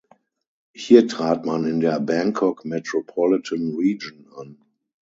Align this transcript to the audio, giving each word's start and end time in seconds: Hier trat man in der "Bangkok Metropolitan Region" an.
Hier 0.73 1.07
trat 1.07 1.45
man 1.45 1.63
in 1.65 1.79
der 1.79 1.99
"Bangkok 1.99 2.65
Metropolitan 2.65 3.75
Region" 3.75 4.25
an. 4.35 4.57